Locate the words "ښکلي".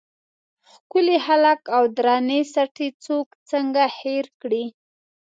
0.71-1.17